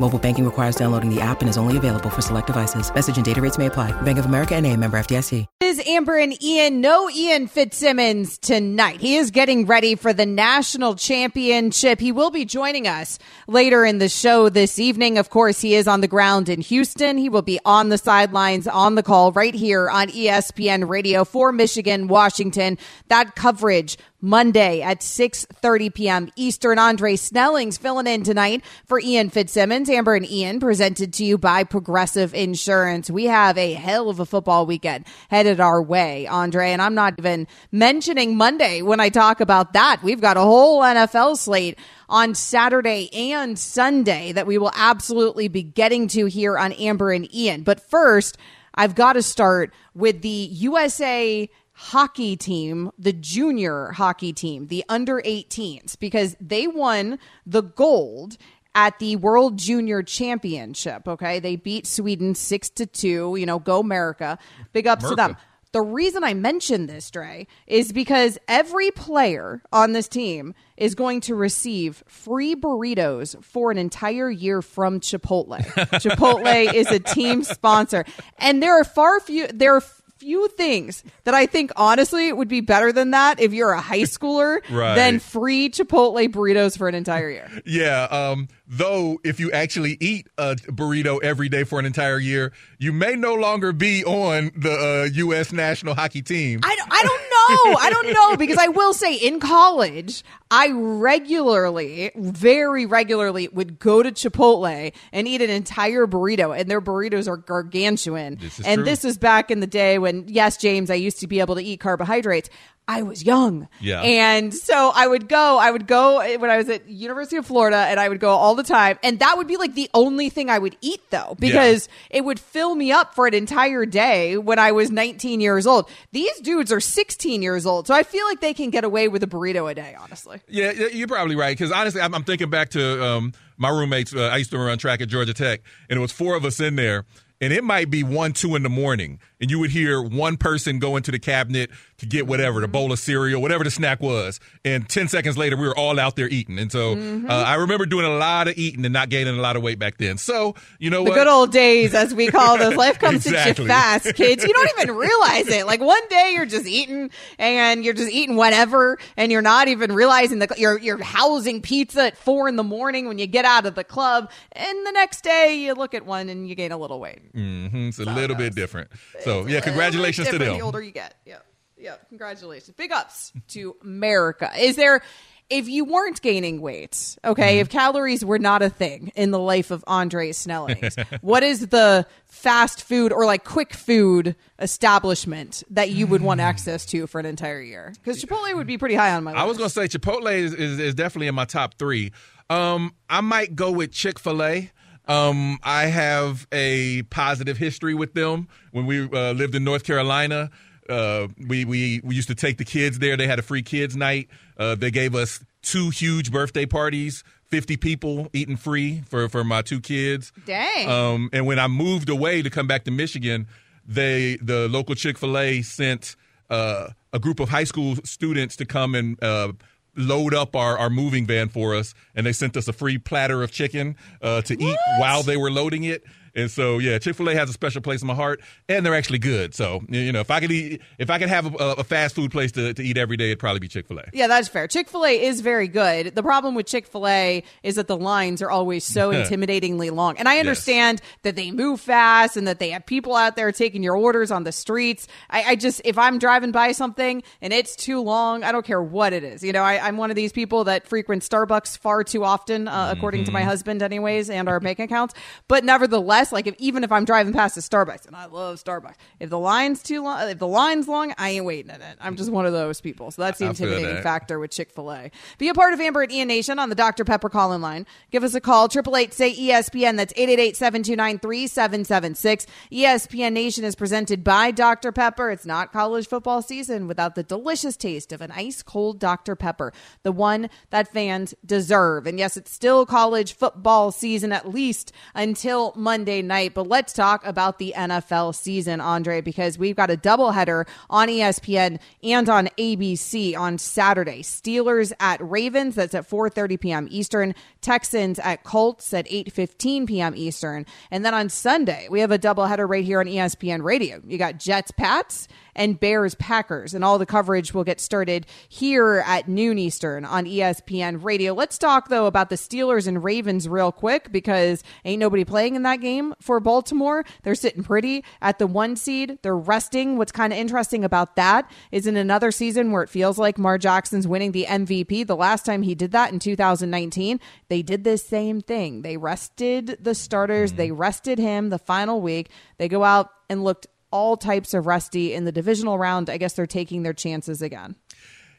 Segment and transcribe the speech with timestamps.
[0.00, 2.92] Mobile banking requires downloading the app and is only available for select devices.
[2.92, 3.92] Message and data rates may apply.
[4.02, 5.46] Bank of America and a member FDIC.
[5.60, 6.80] It is Amber and Ian.
[6.80, 9.00] No Ian Fitzsimmons tonight.
[9.00, 12.00] He is getting ready for the national championship.
[12.00, 15.16] He will be joining us later in the show this evening.
[15.16, 17.16] Of course, he is on the ground in Houston.
[17.16, 21.52] He will be on the sidelines on the call right here on ESPN radio for
[21.52, 22.78] Michigan, Washington.
[23.08, 26.32] That coverage Monday at 6:30 p.m.
[26.34, 26.78] Eastern.
[26.78, 29.83] Andre Snelling's filling in tonight for Ian Fitzsimmons.
[29.88, 33.10] Amber and Ian presented to you by Progressive Insurance.
[33.10, 37.14] We have a hell of a football weekend headed our way, Andre, and I'm not
[37.18, 40.02] even mentioning Monday when I talk about that.
[40.02, 41.78] We've got a whole NFL slate
[42.08, 47.32] on Saturday and Sunday that we will absolutely be getting to here on Amber and
[47.34, 47.62] Ian.
[47.62, 48.36] But first,
[48.74, 55.20] I've got to start with the USA hockey team, the junior hockey team, the under
[55.20, 58.36] 18s, because they won the gold
[58.74, 61.06] at the World Junior Championship.
[61.08, 61.40] Okay.
[61.40, 63.36] They beat Sweden six to two.
[63.36, 64.38] You know, go America.
[64.72, 65.36] Big ups to them.
[65.74, 71.20] The reason I mention this, Dre, is because every player on this team is going
[71.22, 75.58] to receive free burritos for an entire year from Chipotle.
[76.00, 78.04] Chipotle is a team sponsor.
[78.38, 79.82] And there are far few there are
[80.18, 84.00] few things that I think honestly would be better than that if you're a high
[84.02, 84.94] schooler Right.
[84.94, 87.50] than free Chipotle burritos for an entire year.
[87.66, 88.04] Yeah.
[88.04, 92.92] Um, though, if you actually eat a burrito every day for an entire year, you
[92.92, 95.52] may no longer be on the uh, U.S.
[95.52, 96.60] national hockey team.
[96.62, 97.28] I don't, I don't know.
[97.48, 104.02] I don't know because I will say in college, I regularly, very regularly would go
[104.02, 108.36] to Chipotle and eat an entire burrito, and their burritos are gargantuan.
[108.36, 108.84] This is and true.
[108.84, 111.62] this was back in the day when, yes, James, I used to be able to
[111.62, 112.50] eat carbohydrates.
[112.86, 113.68] I was young.
[113.80, 114.02] Yeah.
[114.02, 117.78] And so I would go, I would go when I was at University of Florida
[117.78, 118.98] and I would go all the time.
[119.02, 122.38] And that would be like the only thing I would eat though, because it would
[122.38, 125.88] fill me up for an entire day when I was 19 years old.
[126.12, 127.86] These dudes are 16 years old.
[127.86, 130.40] So I feel like they can get away with a burrito a day, honestly.
[130.46, 131.56] Yeah, yeah, you're probably right.
[131.56, 134.14] Because honestly, I'm, I'm thinking back to um, my roommates.
[134.14, 136.60] Uh, I used to run track at Georgia Tech, and it was four of us
[136.60, 137.06] in there.
[137.44, 140.78] And it might be one, two in the morning, and you would hear one person
[140.78, 144.40] go into the cabinet to get whatever, the bowl of cereal, whatever the snack was.
[144.64, 146.58] And 10 seconds later, we were all out there eating.
[146.58, 149.56] And so uh, I remember doing a lot of eating and not gaining a lot
[149.56, 150.16] of weight back then.
[150.16, 151.16] So, you know The what?
[151.16, 152.74] good old days, as we call those.
[152.76, 153.64] Life comes Exactly.
[153.64, 154.42] you fast, kids.
[154.42, 155.66] You don't even realize it.
[155.66, 159.92] Like one day you're just eating and you're just eating whatever and you're not even
[159.92, 163.66] realizing that you're, you're housing pizza at four in the morning when you get out
[163.66, 164.30] of the club.
[164.52, 167.20] And the next day you look at one and you gain a little weight.
[167.34, 168.90] Mhm, it's a little bit different.
[169.20, 170.56] So, It's yeah, congratulations to them.
[170.56, 171.14] The older you get.
[171.26, 171.38] Yeah.
[171.76, 171.96] Yeah.
[172.08, 172.76] Congratulations.
[172.76, 174.50] Big ups to America.
[174.58, 175.02] Is there,
[175.50, 179.70] if you weren't gaining weight, okay, if calories were not a thing in the life
[179.70, 186.06] of Andre Snellings, what is the fast food or like quick food establishment that you
[186.06, 187.92] would want access to for an entire year?
[188.02, 189.40] Because Chipotle would be pretty high on my list.
[189.42, 192.12] I was going to say Chipotle is, is, is definitely in my top three.
[192.50, 194.70] Um, I might go with Chick fil A.
[195.06, 198.48] Um, I have a positive history with them.
[198.72, 200.50] When we uh, lived in North Carolina,
[200.88, 203.16] uh, we, we, we used to take the kids there.
[203.16, 204.28] They had a free kids night.
[204.56, 209.62] Uh, they gave us two huge birthday parties, 50 people eating free for, for my
[209.62, 210.32] two kids.
[210.46, 210.88] Dang.
[210.88, 213.46] Um, and when I moved away to come back to Michigan,
[213.86, 216.16] they the local Chick Fil A sent
[216.50, 219.52] uh, a group of high school students to come and uh,
[219.96, 223.42] load up our, our moving van for us, and they sent us a free platter
[223.42, 226.04] of chicken uh, to eat while they were loading it.
[226.34, 228.94] And so, yeah, Chick Fil A has a special place in my heart, and they're
[228.94, 229.54] actually good.
[229.54, 232.30] So, you know, if I could eat, if I could have a, a fast food
[232.30, 234.04] place to, to eat every day, it'd probably be Chick Fil A.
[234.12, 234.66] Yeah, that's fair.
[234.66, 236.14] Chick fil A is very good.
[236.14, 240.18] The problem with Chick fil A is that the lines are always so intimidatingly long.
[240.18, 243.82] And I understand that they move fast and that they have people out there taking
[243.82, 245.06] your orders on the streets.
[245.30, 248.82] I, I just, if I'm driving by something and it's too long, I don't care
[248.82, 249.42] what it is.
[249.42, 252.92] You know, I, I'm one of these people that frequent Starbucks far too often, uh,
[252.96, 255.14] according to my husband, anyways, and our bank accounts.
[255.48, 256.32] But nevertheless, less.
[256.32, 259.38] Like if even if I'm driving past a Starbucks, and I love Starbucks, if the
[259.38, 261.98] line's too long, if the line's long, I ain't waiting in it.
[262.00, 263.10] I'm just one of those people.
[263.10, 265.10] So that's the intimidating factor with Chick Fil A.
[265.38, 267.86] Be a part of Amber at Ian Nation on the Dr Pepper call in line.
[268.10, 269.96] Give us a call triple eight say ESPN.
[269.96, 272.46] That's 888-729-3776.
[272.72, 275.30] ESPN Nation is presented by Dr Pepper.
[275.30, 279.72] It's not college football season without the delicious taste of an ice cold Dr Pepper,
[280.02, 282.06] the one that fans deserve.
[282.06, 286.54] And yes, it's still college football season at least until Monday night.
[286.54, 291.78] But let's talk about the NFL season, Andre, because we've got a doubleheader on ESPN
[292.02, 294.22] and on ABC on Saturday.
[294.22, 296.88] Steelers at Ravens, that's at 4:30 p.m.
[296.90, 297.34] Eastern.
[297.60, 300.14] Texans at Colts at 8:15 p.m.
[300.16, 300.66] Eastern.
[300.90, 304.00] And then on Sunday, we have a doubleheader right here on ESPN Radio.
[304.06, 306.74] You got Jets Pats and Bears Packers.
[306.74, 311.32] And all the coverage will get started here at noon Eastern on ESPN Radio.
[311.34, 315.62] Let's talk, though, about the Steelers and Ravens real quick because ain't nobody playing in
[315.62, 317.04] that game for Baltimore.
[317.22, 319.18] They're sitting pretty at the one seed.
[319.22, 319.98] They're resting.
[319.98, 323.58] What's kind of interesting about that is in another season where it feels like Mar
[323.58, 325.06] Jackson's winning the MVP.
[325.06, 328.82] The last time he did that in 2019, they did this same thing.
[328.82, 330.58] They rested the starters, mm-hmm.
[330.58, 332.30] they rested him the final week.
[332.58, 336.10] They go out and looked all types of rusty in the divisional round.
[336.10, 337.76] I guess they're taking their chances again.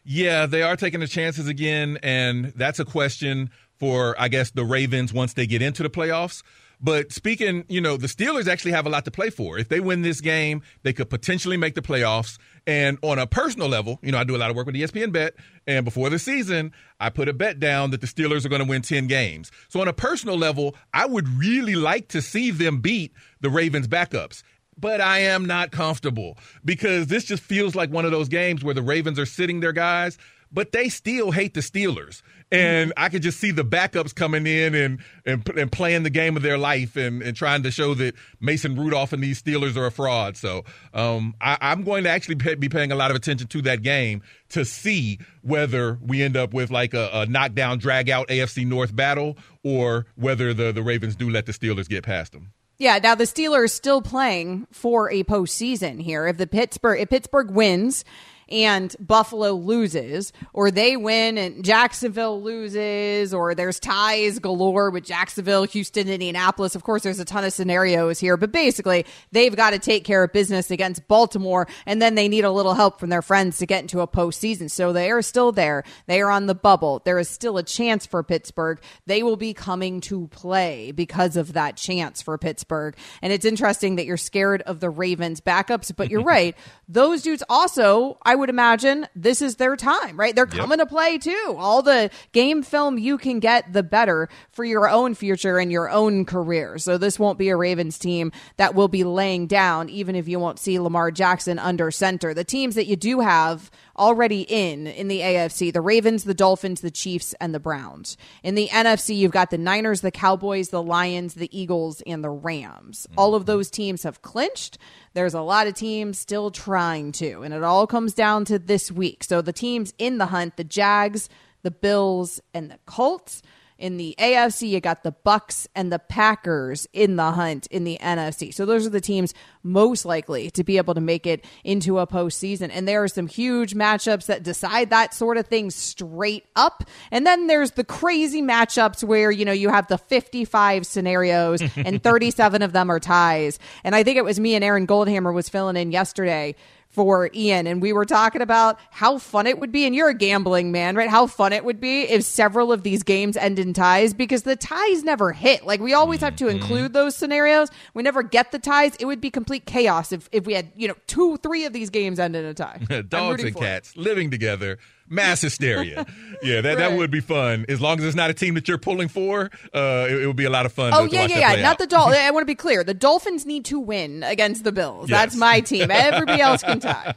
[0.04, 3.50] Yeah, they are taking the chances again, and that's a question
[3.80, 6.44] for I guess the Ravens once they get into the playoffs.
[6.82, 9.58] But speaking, you know, the Steelers actually have a lot to play for.
[9.58, 12.38] If they win this game, they could potentially make the playoffs.
[12.68, 15.14] And on a personal level, you know, I do a lot of work with ESPN
[15.14, 15.36] Bet,
[15.66, 18.68] and before the season, I put a bet down that the Steelers are going to
[18.68, 19.52] win 10 games.
[19.70, 23.88] So on a personal level, I would really like to see them beat the Ravens
[23.88, 24.44] backups
[24.78, 28.74] but I am not comfortable because this just feels like one of those games where
[28.74, 30.18] the Ravens are sitting their guys,
[30.52, 32.22] but they still hate the Steelers.
[32.52, 36.38] And I could just see the backups coming in and, and, and playing the game
[36.38, 39.88] of their life and, and trying to show that Mason Rudolph and these Steelers are
[39.88, 40.38] a fraud.
[40.38, 40.64] So
[40.94, 43.82] um, I, am going to actually pay, be paying a lot of attention to that
[43.82, 48.66] game to see whether we end up with like a, a knockdown, drag out AFC
[48.66, 52.54] North battle or whether the, the Ravens do let the Steelers get past them.
[52.78, 56.28] Yeah, now the Steelers still playing for a postseason here.
[56.28, 58.04] If the Pittsburgh if Pittsburgh wins
[58.50, 65.64] and Buffalo loses, or they win and Jacksonville loses, or there's ties galore with Jacksonville,
[65.64, 66.76] Houston, Indianapolis.
[66.76, 70.24] Of course, there's a ton of scenarios here, but basically, they've got to take care
[70.24, 73.66] of business against Baltimore, and then they need a little help from their friends to
[73.66, 74.70] get into a postseason.
[74.70, 75.84] So they are still there.
[76.08, 77.02] They are on the bubble.
[77.06, 78.80] There is still a chance for Pittsburgh.
[79.06, 82.96] They will be coming to play because of that chance for Pittsburgh.
[83.22, 86.56] And it's interesting that you're scared of the Ravens backups, but you're right.
[86.88, 90.36] Those dudes also, I would imagine this is their time, right?
[90.36, 90.88] They're coming yep.
[90.88, 91.56] to play too.
[91.58, 95.90] All the game film you can get, the better for your own future and your
[95.90, 96.78] own career.
[96.78, 100.40] So this won't be a Ravens team that will be laying down, even if you
[100.40, 102.34] won't see Lamar Jackson under center.
[102.34, 106.82] The teams that you do have already in in the AFC, the Ravens, the Dolphins,
[106.82, 108.18] the Chiefs, and the Browns.
[108.44, 112.30] In the NFC, you've got the Niners, the Cowboys, the Lions, the Eagles, and the
[112.30, 113.08] Rams.
[113.10, 113.20] Mm-hmm.
[113.20, 114.78] All of those teams have clinched.
[115.14, 118.92] There's a lot of teams still trying to, and it all comes down to this
[118.92, 119.24] week.
[119.24, 121.30] So the teams in the hunt, the Jags,
[121.64, 123.42] the Bills, and the Colts.
[123.78, 127.98] In the AFC, you got the Bucks and the Packers in the hunt in the
[128.02, 128.54] NFC.
[128.54, 129.34] So those are the teams
[129.64, 132.70] most likely to be able to make it into a postseason.
[132.72, 136.86] And there are some huge matchups that decide that sort of thing straight up.
[137.12, 142.02] And then there's the crazy matchups where, you know, you have the 55 scenarios and
[142.02, 143.60] 37 of them are ties.
[143.84, 146.56] And I think it was me and Aaron Goldhammer was filling in yesterday
[146.96, 147.68] for Ian.
[147.68, 149.86] And we were talking about how fun it would be.
[149.86, 151.10] And you're a gambling man, right?
[151.10, 154.56] How fun it would be if several of these games end in ties because the
[154.56, 155.66] ties never hit.
[155.66, 156.56] Like we always have to mm-hmm.
[156.56, 157.70] include those scenarios.
[157.94, 158.96] We never get the ties.
[158.96, 161.90] It would be complete chaos if, if we had, you know, two, three of these
[161.90, 162.80] games end in a tie.
[163.10, 163.98] Dogs and cats it.
[163.98, 166.06] living together mass hysteria.
[166.44, 166.78] yeah, that, right.
[166.78, 167.66] that would be fun.
[167.70, 170.36] As long as it's not a team that you're pulling for, uh, it, it would
[170.36, 170.94] be a lot of fun.
[170.94, 171.62] Oh to, yeah, to yeah, yeah.
[171.62, 172.18] Not the Dolphins.
[172.20, 172.84] I want to be clear.
[172.84, 175.10] The Dolphins need to win against the Bills.
[175.10, 175.20] Yes.
[175.20, 175.90] That's my team.
[175.92, 177.16] Everybody else can tie.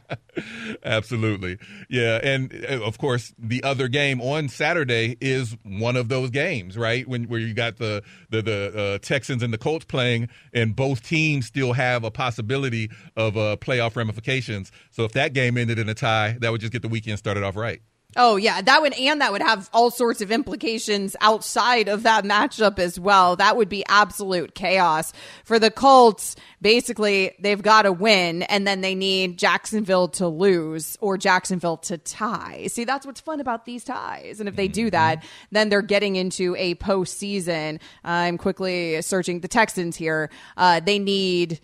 [0.83, 1.57] Absolutely.
[1.89, 6.77] Yeah, and uh, of course, the other game on Saturday is one of those games,
[6.77, 7.07] right?
[7.07, 11.03] When where you got the the the uh, Texans and the Colts playing, and both
[11.03, 14.71] teams still have a possibility of uh, playoff ramifications.
[14.91, 17.43] So if that game ended in a tie, that would just get the weekend started
[17.43, 17.81] off right.
[18.15, 22.23] Oh yeah, that would and that would have all sorts of implications outside of that
[22.23, 23.35] matchup as well.
[23.35, 25.13] That would be absolute chaos
[25.43, 26.35] for the Colts.
[26.59, 31.99] Basically, they've got to win and then they need Jacksonville to lose or Jacksonville to
[31.99, 32.65] tie.
[32.65, 34.39] See, that's what's fun about these ties.
[34.39, 34.91] And if they do mm-hmm.
[34.91, 37.79] that, then they're getting into a postseason.
[38.03, 40.31] I'm quickly searching the Texans here.
[40.57, 41.59] Uh, they need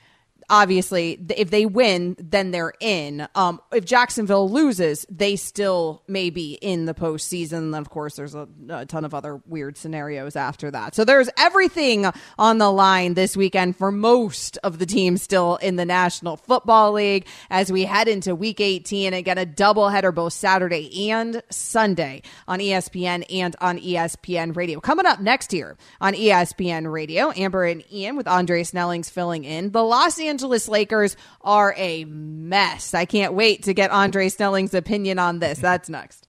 [0.50, 3.28] obviously if they win then they're in.
[3.36, 7.58] Um, if jacksonville loses they still may be in the postseason.
[7.58, 10.96] And of course there's a, a, ton of other weird scenarios after that.
[10.96, 12.06] So there's everything
[12.38, 16.94] on the line this weekend for most of the teams still in the national football
[16.94, 22.60] league as we head into week 18 again a doubleheader both saturday and sunday on
[22.60, 24.80] espn and on espn radio.
[24.80, 29.72] Coming up next year on espn radio amber and ian with andre snellings filling in.
[29.72, 32.94] The los angeles Angeles Lakers are a mess.
[32.94, 35.60] I can't wait to get Andre Snelling's opinion on this.
[35.60, 36.27] That's next.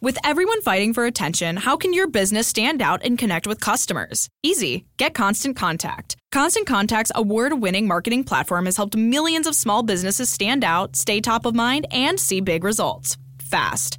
[0.00, 4.28] With everyone fighting for attention, how can your business stand out and connect with customers?
[4.44, 4.86] Easy.
[4.98, 6.14] Get Constant Contact.
[6.30, 11.20] Constant Contact's award winning marketing platform has helped millions of small businesses stand out, stay
[11.20, 13.98] top of mind, and see big results fast.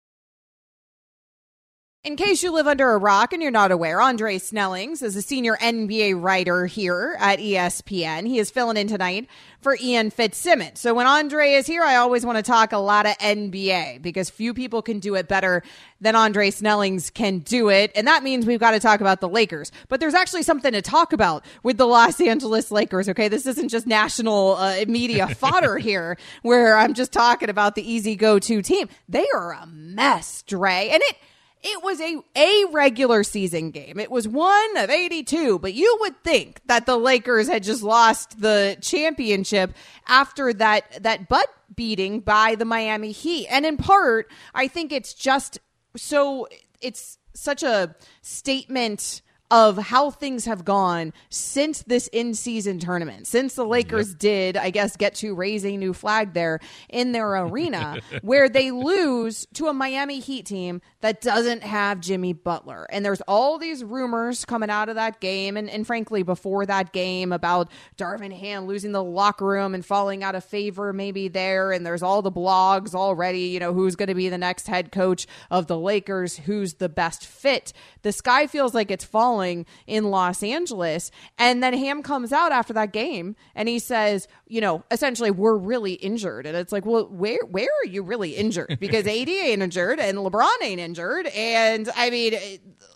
[2.03, 5.21] In case you live under a rock and you're not aware, Andre Snellings is a
[5.21, 8.25] senior NBA writer here at ESPN.
[8.25, 9.27] He is filling in tonight
[9.59, 10.79] for Ian Fitzsimmons.
[10.79, 14.31] So when Andre is here, I always want to talk a lot of NBA because
[14.31, 15.61] few people can do it better
[15.99, 17.91] than Andre Snellings can do it.
[17.93, 19.71] And that means we've got to talk about the Lakers.
[19.87, 23.09] But there's actually something to talk about with the Los Angeles Lakers.
[23.09, 23.27] Okay.
[23.27, 28.15] This isn't just national uh, media fodder here where I'm just talking about the easy
[28.15, 28.89] go to team.
[29.07, 30.89] They are a mess, Dre.
[30.91, 31.15] And it,
[31.63, 33.99] it was a, a regular season game.
[33.99, 38.41] It was one of 82, but you would think that the Lakers had just lost
[38.41, 39.73] the championship
[40.07, 43.47] after that, that butt beating by the Miami Heat.
[43.47, 45.59] And in part, I think it's just
[45.95, 46.47] so,
[46.81, 53.53] it's such a statement of how things have gone since this in season tournament, since
[53.55, 54.19] the Lakers yep.
[54.19, 58.71] did, I guess, get to raise a new flag there in their arena, where they
[58.71, 62.87] lose to a Miami Heat team that doesn't have Jimmy Butler.
[62.89, 66.93] And there's all these rumors coming out of that game, and, and frankly, before that
[66.93, 71.73] game about Darvin Ham losing the locker room and falling out of favor maybe there.
[71.73, 74.93] And there's all the blogs already, you know, who's going to be the next head
[74.93, 77.73] coach of the Lakers, who's the best fit.
[78.03, 79.40] The sky feels like it's falling
[79.87, 81.11] in Los Angeles.
[81.37, 85.55] And then Ham comes out after that game and he says, you know, essentially, we're
[85.55, 86.45] really injured.
[86.45, 88.77] And it's like, well, where where are you really injured?
[88.79, 91.27] Because AD ain't injured and LeBron ain't injured.
[91.27, 92.33] And I mean,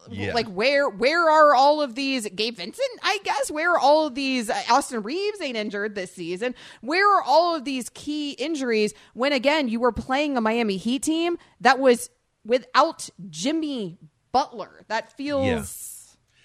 [0.10, 0.34] yeah.
[0.34, 2.88] like where where are all of these Gabe Vincent?
[3.04, 6.56] I guess where are all of these uh, Austin Reaves ain't injured this season?
[6.82, 11.04] Where are all of these key injuries when again you were playing a Miami Heat
[11.04, 12.10] team that was
[12.46, 13.98] without Jimmy
[14.32, 14.84] Butler?
[14.88, 15.46] That feels.
[15.46, 15.95] Yeah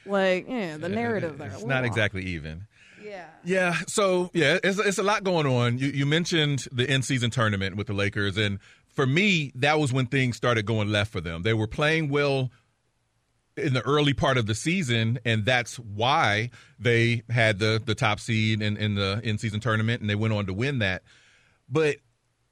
[0.07, 1.49] like, yeah, the narrative there.
[1.49, 2.67] It's not exactly even.
[3.03, 3.27] Yeah.
[3.45, 3.77] Yeah.
[3.87, 5.79] So yeah, it's it's a lot going on.
[5.79, 8.59] You you mentioned the in season tournament with the Lakers, and
[8.95, 11.43] for me, that was when things started going left for them.
[11.43, 12.51] They were playing well
[13.57, 18.21] in the early part of the season, and that's why they had the the top
[18.21, 21.03] seed in, in the in season tournament, and they went on to win that.
[21.69, 21.97] But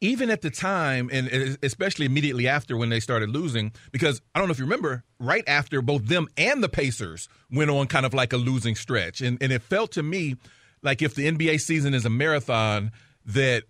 [0.01, 4.49] even at the time, and especially immediately after when they started losing, because I don't
[4.49, 8.15] know if you remember, right after both them and the Pacers went on kind of
[8.15, 9.21] like a losing stretch.
[9.21, 10.37] And, and it felt to me
[10.83, 12.93] like if the NBA season is a marathon,
[13.27, 13.65] that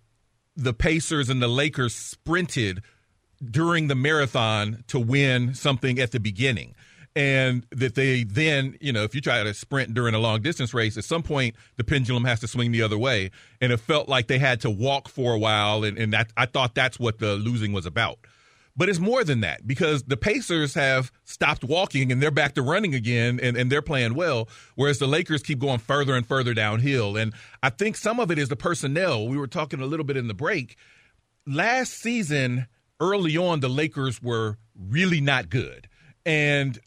[0.55, 2.83] the Pacers and the Lakers sprinted
[3.43, 6.75] during the marathon to win something at the beginning
[7.19, 10.73] and that they then, you know, if you try to sprint during a long distance
[10.73, 13.29] race, at some point the pendulum has to swing the other way.
[13.59, 16.45] And it felt like they had to walk for a while, and, and that, I
[16.45, 18.19] thought that's what the losing was about.
[18.77, 22.61] But it's more than that because the Pacers have stopped walking and they're back to
[22.61, 26.53] running again and, and they're playing well, whereas the Lakers keep going further and further
[26.53, 27.17] downhill.
[27.17, 29.27] And I think some of it is the personnel.
[29.27, 30.77] We were talking a little bit in the break.
[31.45, 32.67] Last season,
[33.01, 35.89] early on, the Lakers were really not good.
[36.25, 36.79] And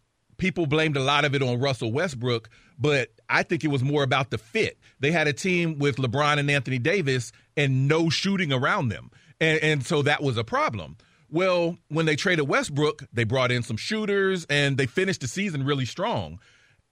[0.42, 4.02] people blamed a lot of it on Russell Westbrook, but I think it was more
[4.02, 4.76] about the fit.
[4.98, 9.12] They had a team with LeBron and Anthony Davis and no shooting around them.
[9.40, 10.96] And, and so that was a problem.
[11.30, 15.64] Well, when they traded Westbrook, they brought in some shooters and they finished the season
[15.64, 16.40] really strong.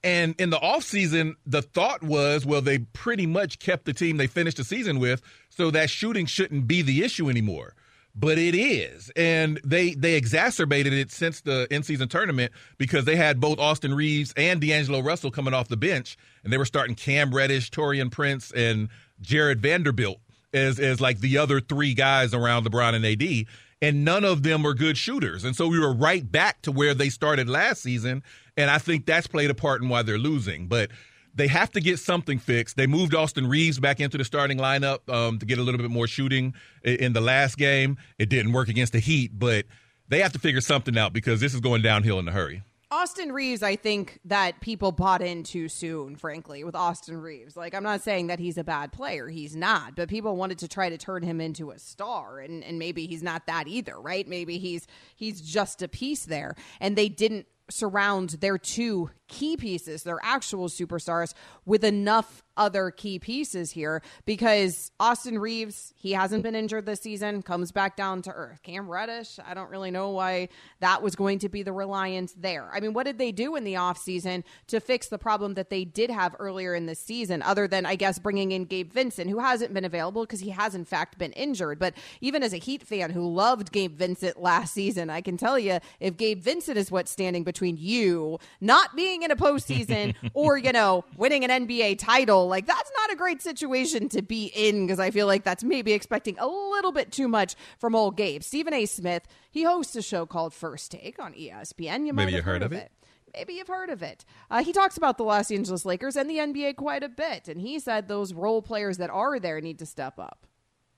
[0.01, 4.27] And in the offseason, the thought was, well, they pretty much kept the team they
[4.27, 7.75] finished the season with, so that shooting shouldn't be the issue anymore
[8.15, 9.11] but it is.
[9.15, 13.93] And they they exacerbated it since the in season tournament because they had both Austin
[13.93, 18.11] Reaves and D'Angelo Russell coming off the bench, and they were starting Cam Reddish, Taurean
[18.11, 18.89] Prince, and
[19.21, 20.19] Jarred Vanderbilt
[20.53, 23.45] as as like the other three guys around LeBron and AD.
[23.83, 25.43] And none of them were good shooters.
[25.43, 28.21] And so we were right back to where they started last season.
[28.55, 30.67] And I think that's played a part in why they're losing.
[30.67, 30.91] But
[31.33, 32.77] they have to get something fixed.
[32.77, 35.91] They moved Austin Reaves back into the starting lineup um, to get a little bit
[35.91, 37.97] more shooting in the last game.
[38.17, 39.65] It didn't work against the Heat, but
[40.07, 42.63] they have to figure something out because this is going downhill in a hurry.
[42.93, 47.55] Austin Reaves, I think that people bought in too soon, frankly, with Austin Reaves.
[47.55, 49.29] Like, I'm not saying that he's a bad player.
[49.29, 52.77] He's not, but people wanted to try to turn him into a star, and, and
[52.77, 54.27] maybe he's not that either, right?
[54.27, 56.55] Maybe he's he's just a piece there.
[56.81, 61.33] And they didn't surround their two key pieces, their actual superstars,
[61.65, 67.41] with enough other key pieces here because Austin Reaves, he hasn't been injured this season,
[67.41, 68.61] comes back down to earth.
[68.61, 70.49] Cam Reddish, I don't really know why
[70.81, 72.69] that was going to be the reliance there.
[72.73, 75.85] I mean, what did they do in the offseason to fix the problem that they
[75.85, 79.39] did have earlier in the season, other than, I guess, bringing in Gabe Vincent, who
[79.39, 81.79] hasn't been available because he has, in fact, been injured.
[81.79, 85.57] But even as a Heat fan who loved Gabe Vincent last season, I can tell
[85.57, 90.57] you if Gabe Vincent is what's standing between you not being in a postseason or,
[90.57, 94.85] you know, winning an NBA title, like that's not a great situation to be in
[94.85, 98.43] because I feel like that's maybe expecting a little bit too much from old Gabe.
[98.43, 98.85] Stephen A.
[98.85, 102.05] Smith, he hosts a show called First Take on ESPN.
[102.05, 102.83] You might maybe have heard, heard of it.
[102.83, 102.91] it
[103.33, 104.25] maybe you've heard of it.
[104.49, 107.61] Uh, he talks about the Los Angeles Lakers and the NBA quite a bit, and
[107.61, 110.45] he said those role players that are there need to step up.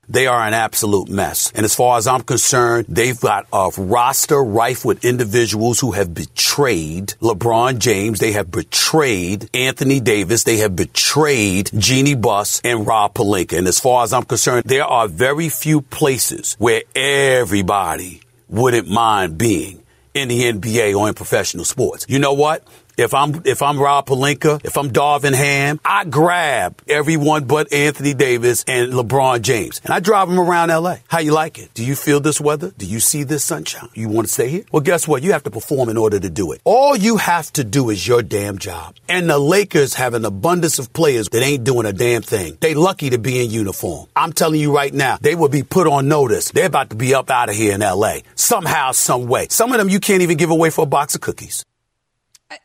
[0.08, 1.52] They are an absolute mess.
[1.54, 6.14] And as far as I'm concerned, they've got a roster rife with individuals who have
[6.14, 8.20] betrayed LeBron James.
[8.20, 10.44] They have betrayed Anthony Davis.
[10.44, 13.58] They have betrayed Jeanie Buss and Rob Pelinka.
[13.58, 19.38] And as far as I'm concerned, there are very few places where everybody wouldn't mind
[19.38, 19.82] being
[20.14, 22.06] in the NBA or in professional sports.
[22.08, 22.62] You know what?
[22.96, 28.14] If I'm if I'm Rob Pelinka, if I'm Darvin Ham, I grab everyone but Anthony
[28.14, 30.98] Davis and LeBron James, and I drive them around LA.
[31.08, 31.74] How you like it?
[31.74, 32.72] Do you feel this weather?
[32.78, 33.88] Do you see this sunshine?
[33.94, 34.64] You want to stay here?
[34.70, 35.24] Well, guess what?
[35.24, 36.60] You have to perform in order to do it.
[36.64, 38.94] All you have to do is your damn job.
[39.08, 42.58] And the Lakers have an abundance of players that ain't doing a damn thing.
[42.60, 44.06] They lucky to be in uniform.
[44.14, 46.52] I'm telling you right now, they will be put on notice.
[46.52, 49.48] They're about to be up out of here in LA somehow, some way.
[49.50, 51.64] Some of them you can't even give away for a box of cookies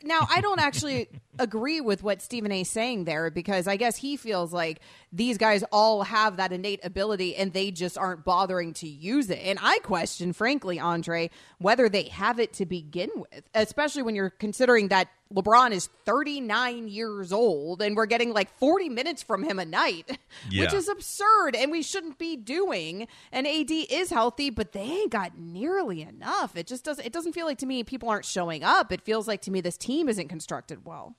[0.04, 2.62] now I don't actually agree with what Stephen A.
[2.62, 6.84] is saying there because I guess he feels like these guys all have that innate
[6.84, 9.40] ability and they just aren't bothering to use it.
[9.44, 14.30] And I question, frankly, Andre, whether they have it to begin with, especially when you're
[14.30, 19.60] considering that LeBron is 39 years old and we're getting like 40 minutes from him
[19.60, 20.18] a night,
[20.50, 20.64] yeah.
[20.64, 23.08] which is absurd and we shouldn't be doing.
[23.32, 26.56] And AD is healthy, but they ain't got nearly enough.
[26.56, 28.92] It just doesn't it doesn't feel like to me people aren't showing up.
[28.92, 31.16] It feels like to me this team isn't constructed well.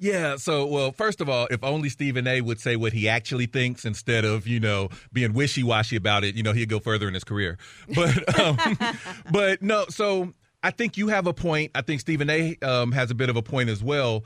[0.00, 0.36] Yeah.
[0.36, 2.40] So, well, first of all, if only Stephen A.
[2.40, 6.34] would say what he actually thinks instead of you know being wishy washy about it,
[6.34, 7.58] you know, he'd go further in his career.
[7.94, 8.56] But, um,
[9.30, 9.84] but no.
[9.90, 10.32] So
[10.62, 11.72] I think you have a point.
[11.74, 12.56] I think Stephen A.
[12.62, 14.24] Um, has a bit of a point as well.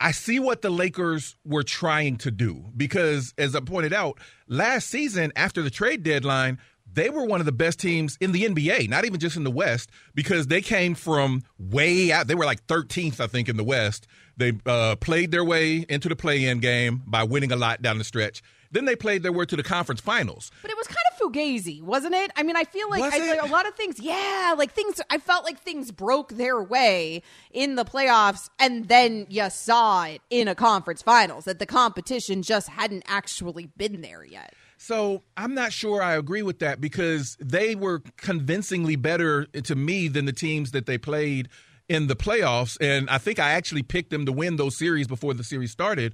[0.00, 4.88] I see what the Lakers were trying to do because, as I pointed out, last
[4.88, 6.58] season after the trade deadline,
[6.94, 9.50] they were one of the best teams in the NBA, not even just in the
[9.50, 12.26] West, because they came from way out.
[12.28, 14.06] They were like 13th, I think, in the West.
[14.36, 17.98] They uh, played their way into the play in game by winning a lot down
[17.98, 20.50] the stretch Then they played their way to the conference finals.
[20.62, 22.32] But it was kind of fugazi, wasn't it?
[22.36, 25.00] I mean, I feel like, I, like a lot of things, yeah, like things.
[25.10, 30.20] I felt like things broke their way in the playoffs, and then you saw it
[30.30, 34.54] in a conference finals that the competition just hadn't actually been there yet.
[34.84, 40.08] So I'm not sure I agree with that because they were convincingly better to me
[40.08, 41.48] than the teams that they played
[41.88, 42.76] in the playoffs.
[42.82, 46.12] And I think I actually picked them to win those series before the series started.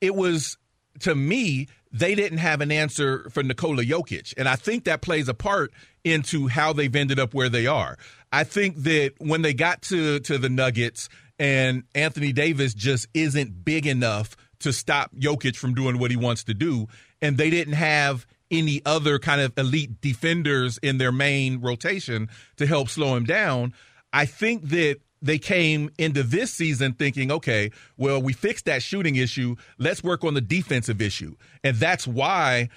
[0.00, 0.58] It was,
[1.00, 4.34] to me, they didn't have an answer for Nikola Jokic.
[4.36, 7.96] And I think that plays a part into how they've ended up where they are.
[8.32, 13.64] I think that when they got to, to the Nuggets and Anthony Davis just isn't
[13.64, 16.88] big enough to stop Jokic from doing what he wants to do,
[17.22, 22.66] and they didn't have any other kind of elite defenders in their main rotation to
[22.66, 23.72] help slow him down.
[24.12, 29.16] I think that they came into this season thinking, okay, well, we fixed that shooting
[29.16, 29.54] issue.
[29.78, 31.36] Let's work on the defensive issue.
[31.62, 32.70] And that's why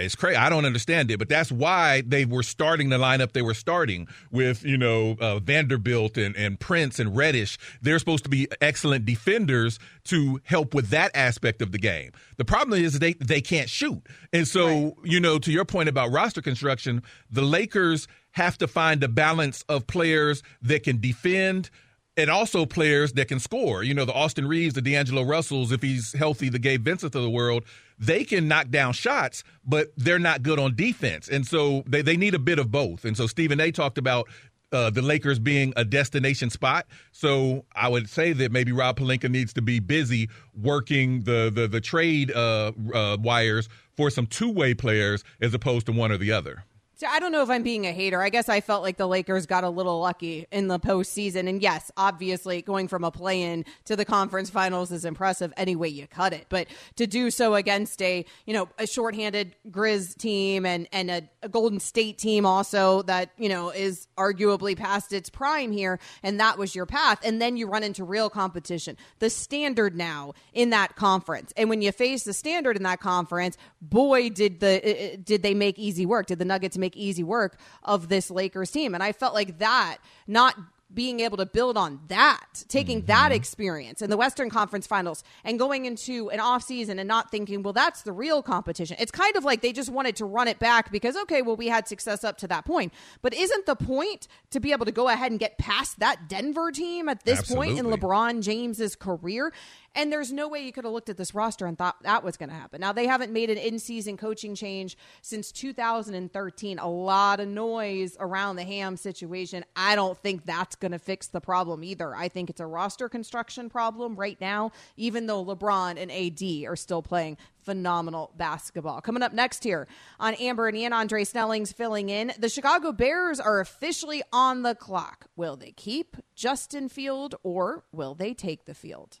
[0.00, 0.36] it's crazy.
[0.36, 4.08] I don't understand it, but that's why they were starting the lineup they were starting
[4.30, 7.58] with, you know, uh, Vanderbilt and, and Prince and Reddish.
[7.82, 12.12] They're supposed to be excellent defenders to help with that aspect of the game.
[12.36, 14.02] The problem is they, they can't shoot.
[14.32, 14.94] And so, right.
[15.04, 19.64] you know, to your point about roster construction, the Lakers have to find a balance
[19.68, 21.70] of players that can defend–
[22.16, 23.82] and also players that can score.
[23.82, 27.22] You know, the Austin Reaves, the D'Angelo Russells, if he's healthy, the Gabe Vincent of
[27.22, 27.64] the world,
[27.98, 31.28] they can knock down shots, but they're not good on defense.
[31.28, 33.04] And so they, they need a bit of both.
[33.04, 34.28] And so Stephen A talked about
[34.72, 36.86] uh, the Lakers being a destination spot.
[37.12, 41.68] So I would say that maybe Rob Pelinka needs to be busy working the the,
[41.68, 46.18] the trade uh, uh, wires for some two way players as opposed to one or
[46.18, 46.64] the other.
[46.98, 48.22] So I don't know if I'm being a hater.
[48.22, 51.46] I guess I felt like the Lakers got a little lucky in the postseason.
[51.46, 55.76] And yes, obviously, going from a play in to the conference finals is impressive any
[55.76, 56.46] way you cut it.
[56.48, 61.28] But to do so against a, you know, a shorthanded Grizz team and, and a,
[61.42, 66.40] a Golden State team also that, you know, is arguably past its prime here, and
[66.40, 67.18] that was your path.
[67.22, 68.96] And then you run into real competition.
[69.18, 71.52] The standard now in that conference.
[71.58, 75.42] And when you face the standard in that conference, boy, did the uh, uh, did
[75.42, 76.24] they make easy work.
[76.24, 78.94] Did the Nuggets make make easy work of this Lakers team.
[78.94, 80.54] And I felt like that, not
[80.94, 83.06] being able to build on that, taking mm-hmm.
[83.08, 87.62] that experience in the Western Conference Finals and going into an offseason and not thinking,
[87.64, 88.96] well, that's the real competition.
[89.00, 91.66] It's kind of like they just wanted to run it back because, okay, well, we
[91.66, 92.92] had success up to that point.
[93.20, 96.70] But isn't the point to be able to go ahead and get past that Denver
[96.70, 97.66] team at this Absolutely.
[97.74, 99.52] point in LeBron James's career?
[99.96, 102.36] And there's no way you could have looked at this roster and thought that was
[102.36, 102.82] going to happen.
[102.82, 106.78] Now, they haven't made an in season coaching change since 2013.
[106.78, 109.64] A lot of noise around the Ham situation.
[109.74, 112.14] I don't think that's going to fix the problem either.
[112.14, 116.76] I think it's a roster construction problem right now, even though LeBron and AD are
[116.76, 119.00] still playing phenomenal basketball.
[119.00, 119.88] Coming up next here
[120.20, 122.32] on Amber and Ian, Andre Snelling's filling in.
[122.38, 125.26] The Chicago Bears are officially on the clock.
[125.36, 129.20] Will they keep Justin Field or will they take the field?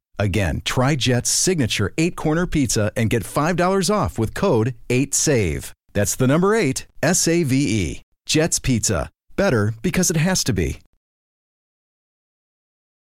[0.21, 5.71] Again, try Jet's signature eight corner pizza and get $5 off with code 8SAVE.
[5.93, 8.01] That's the number eight, S A V E.
[8.27, 9.09] Jet's Pizza.
[9.35, 10.79] Better because it has to be.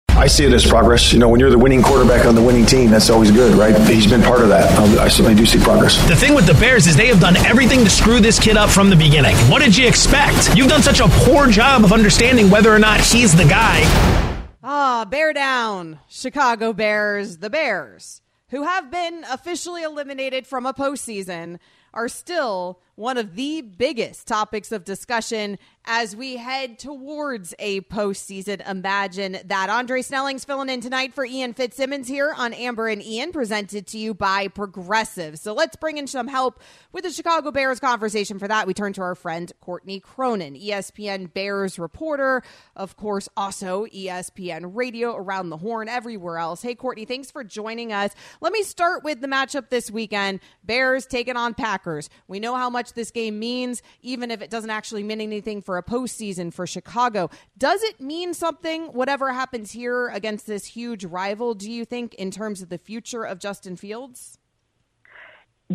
[0.09, 1.13] I see it as progress.
[1.13, 3.79] You know, when you're the winning quarterback on the winning team, that's always good, right?
[3.87, 4.71] He's been part of that.
[4.99, 6.03] I certainly do see progress.
[6.09, 8.71] The thing with the Bears is they have done everything to screw this kid up
[8.71, 9.37] from the beginning.
[9.51, 10.57] What did you expect?
[10.57, 14.30] You've done such a poor job of understanding whether or not he's the guy.
[14.63, 18.21] Ah, bear down, Chicago Bears, the Bears,
[18.51, 21.59] who have been officially eliminated from a postseason,
[21.95, 28.69] are still one of the biggest topics of discussion as we head towards a postseason.
[28.69, 29.71] Imagine that.
[29.71, 33.99] Andre Snelling's filling in tonight for Ian Fitzsimmons here on Amber and Ian, presented to
[33.99, 35.39] you by Progressive.
[35.39, 36.61] So let's bring in some help
[36.93, 38.39] with the Chicago Bears conversation.
[38.39, 42.43] For that, we turn to our friend Courtney Cronin, ESPN Bears reporter,
[42.77, 46.61] of course, also ESPN Radio around the horn, everywhere else.
[46.61, 48.13] Hey, Courtney, thanks for joining us.
[48.43, 52.11] Let me start with the matchup this weekend Bears taking on Packers.
[52.29, 55.79] We know how much this game means, even if it doesn't actually mean anything for
[55.79, 57.31] a postseason for Chicago.
[57.57, 62.31] Does it mean something, whatever happens here against this huge rival, do you think, in
[62.31, 64.39] terms of the future of Justin Fields?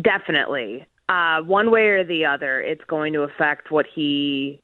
[0.00, 0.86] Definitely.
[1.08, 4.60] Uh, one way or the other, it's going to affect what he,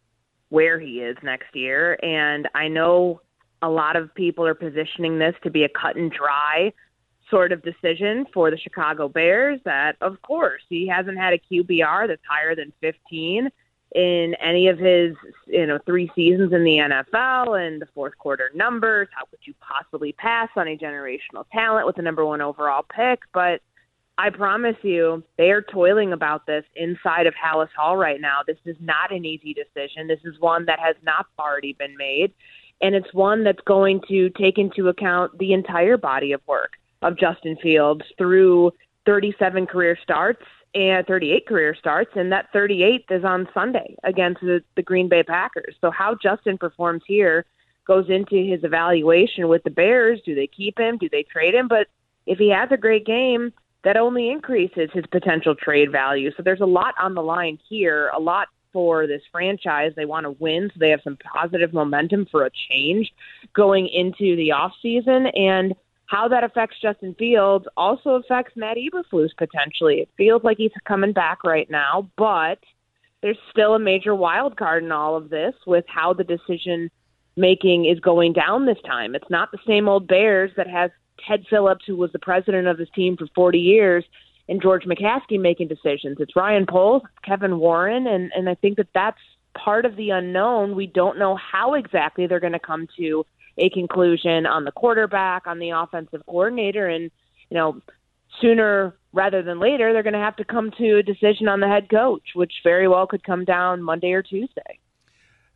[0.48, 1.98] where he is next year.
[2.02, 3.20] And I know
[3.62, 6.72] a lot of people are positioning this to be a cut and dry
[7.32, 9.58] sort of decision for the Chicago Bears.
[9.64, 13.48] That, of course, he hasn't had a QBR that's higher than 15
[13.94, 15.14] in any of his,
[15.46, 19.08] you know, three seasons in the NFL and the fourth quarter numbers.
[19.12, 23.20] How could you possibly pass on a generational talent with the number one overall pick?
[23.32, 23.62] But
[24.18, 28.40] I promise you, they are toiling about this inside of Halas Hall right now.
[28.46, 30.06] This is not an easy decision.
[30.06, 32.32] This is one that has not already been made.
[32.82, 37.18] And it's one that's going to take into account the entire body of work of
[37.18, 38.72] Justin Fields through
[39.06, 40.42] 37 career starts
[40.74, 45.22] and 38 career starts, and that 38th is on Sunday against the, the Green Bay
[45.22, 45.74] Packers.
[45.80, 47.44] So how Justin performs here
[47.86, 50.20] goes into his evaluation with the Bears.
[50.24, 50.96] Do they keep him?
[50.98, 51.68] Do they trade him?
[51.68, 51.88] But
[52.26, 53.52] if he has a great game,
[53.84, 56.30] that only increases his potential trade value.
[56.36, 59.92] So there's a lot on the line here, a lot for this franchise.
[59.96, 63.12] They want to win, so they have some positive momentum for a change
[63.54, 65.26] going into the off season.
[65.26, 65.74] And
[66.12, 70.01] how that affects Justin Fields also affects Matt Eberflus potentially.
[70.01, 72.59] It feels like he's coming back right now, but
[73.22, 76.90] there's still a major wild card in all of this with how the decision
[77.35, 79.14] making is going down this time.
[79.14, 80.90] It's not the same old Bears that has
[81.27, 84.05] Ted Phillips, who was the president of his team for 40 years,
[84.51, 86.18] and George McCaskey making decisions.
[86.20, 89.20] It's Ryan Poles, Kevin Warren, and and I think that that's
[89.55, 90.77] part of the unknown.
[90.77, 93.25] We don't know how exactly they're going to come to
[93.58, 97.10] a conclusion on the quarterback, on the offensive coordinator, and
[97.50, 97.80] you know,
[98.40, 101.68] sooner rather than later, they're going to have to come to a decision on the
[101.68, 104.78] head coach, which very well could come down Monday or Tuesday.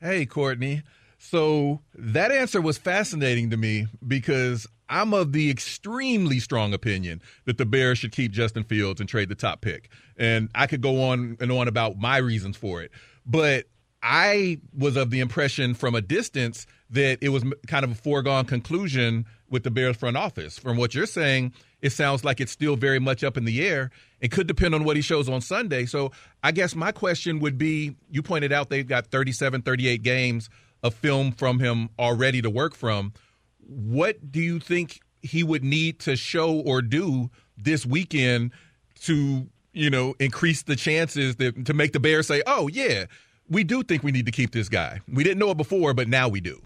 [0.00, 0.82] Hey, Courtney.
[1.18, 7.59] So that answer was fascinating to me because I'm of the extremely strong opinion that
[7.59, 9.88] the Bears should keep Justin Fields and trade the top pick.
[10.16, 12.90] And I could go on and on about my reasons for it.
[13.24, 13.64] But
[14.09, 18.45] I was of the impression from a distance that it was kind of a foregone
[18.45, 20.61] conclusion with the Bears front office.
[20.61, 23.90] From what you're saying, it sounds like it's still very much up in the air.
[24.21, 25.87] It could depend on what he shows on Sunday.
[25.87, 26.12] So
[26.45, 30.51] I guess my question would be you pointed out they've got 37, 38 games
[30.85, 33.12] of film from him already to work from.
[33.59, 38.53] What do you think he would need to show or do this weekend
[39.01, 43.07] to, you know, increase the chances that, to make the Bears say, oh, yeah,
[43.48, 45.00] we do think we need to keep this guy.
[45.12, 46.61] We didn't know it before, but now we do.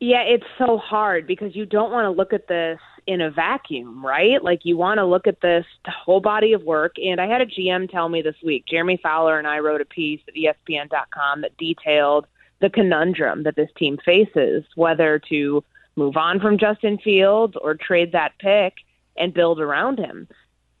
[0.00, 4.04] Yeah, it's so hard because you don't want to look at this in a vacuum,
[4.04, 4.42] right?
[4.42, 6.96] Like you want to look at this whole body of work.
[6.98, 9.84] And I had a GM tell me this week, Jeremy Fowler and I wrote a
[9.84, 12.26] piece at ESPN.com that detailed
[12.60, 15.62] the conundrum that this team faces, whether to
[15.94, 18.74] move on from Justin Fields or trade that pick
[19.16, 20.26] and build around him.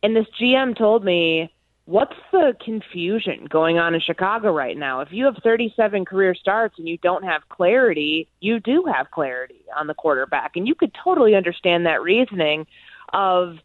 [0.02, 1.51] And this GM told me
[1.84, 5.00] what's the confusion going on in Chicago right now?
[5.00, 9.64] If you have 37 career starts and you don't have clarity, you do have clarity
[9.76, 10.52] on the quarterback.
[10.56, 12.66] And you could totally understand that reasoning
[13.12, 13.56] of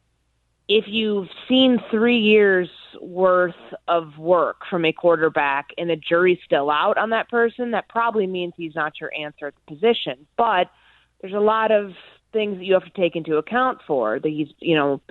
[0.68, 3.56] if you've seen three years worth
[3.88, 8.28] of work from a quarterback and the jury's still out on that person, that probably
[8.28, 10.28] means he's not your answer at the position.
[10.38, 10.70] But
[11.22, 11.94] there's a lot of
[12.34, 14.20] things that you have to take into account for.
[14.20, 15.02] That he's, you know,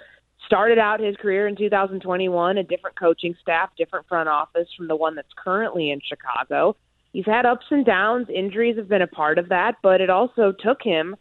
[0.45, 4.97] started out his career in 2021, a different coaching staff, different front office from the
[4.97, 6.77] one that's currently in Chicago.
[7.13, 8.29] He's had ups and downs.
[8.29, 11.17] Injuries have been a part of that, but it also took him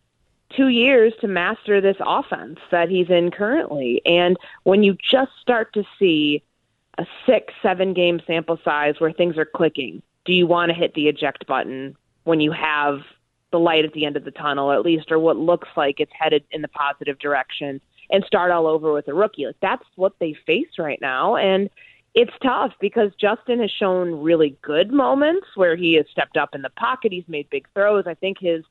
[0.56, 4.02] two years to master this offense that he's in currently.
[4.06, 6.44] And when you just start to see
[6.98, 10.94] a six, seven game sample size where things are clicking, do you want to hit
[10.94, 13.02] the eject button when you have
[13.52, 16.12] the light at the end of the tunnel, at least, or what looks like it's
[16.18, 17.80] headed in the positive direction?
[18.10, 19.46] And start all over with a rookie.
[19.46, 21.36] Like that's what they face right now.
[21.36, 21.70] And
[22.14, 26.62] it's tough because Justin has shown really good moments where he has stepped up in
[26.62, 27.12] the pocket.
[27.12, 28.06] He's made big throws.
[28.08, 28.64] I think his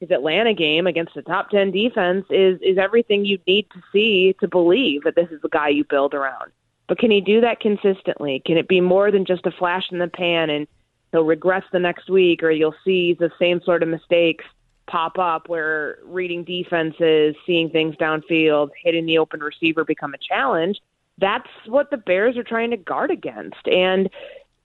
[0.00, 4.34] his Atlanta game against the top ten defense is is everything you need to see
[4.40, 6.52] to believe that this is the guy you build around.
[6.88, 8.42] But can he do that consistently?
[8.44, 10.66] Can it be more than just a flash in the pan and
[11.10, 14.44] he'll regress the next week or you'll see the same sort of mistakes
[14.92, 20.78] pop up where reading defenses, seeing things downfield, hitting the open receiver become a challenge?
[21.16, 23.66] That's what the Bears are trying to guard against.
[23.66, 24.10] And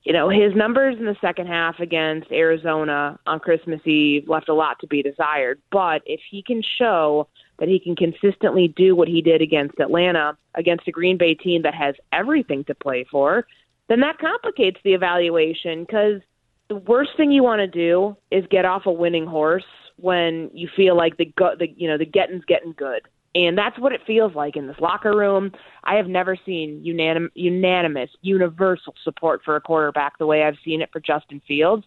[0.04, 4.54] you know, his numbers in the second half against Arizona on Christmas Eve left a
[4.54, 5.60] lot to be desired.
[5.70, 7.28] But if he can show
[7.60, 11.64] that he can consistently do what he did against Atlanta, against a Green Bay team
[11.64, 13.48] that has everything to play for,
[13.90, 16.22] then that complicates the evaluation because
[16.70, 19.66] the worst thing you want to do is get off a winning horse
[19.98, 23.02] when you feel like the, go- the you know the getting's getting good.
[23.36, 25.52] And that's what it feels like in this locker room.
[25.84, 30.82] I have never seen unanim- unanimous, universal support for a quarterback the way I've seen
[30.82, 31.86] it for Justin Fields.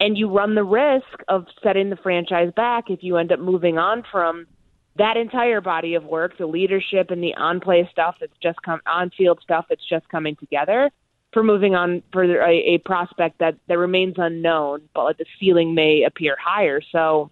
[0.00, 3.78] And you run the risk of setting the franchise back if you end up moving
[3.78, 4.46] on from
[4.96, 8.80] that entire body of work, the leadership and the on play stuff that's just come
[8.86, 10.90] on field stuff that's just coming together
[11.32, 15.74] for moving on for a, a prospect that, that remains unknown, but like the ceiling
[15.74, 16.80] may appear higher.
[16.90, 17.30] So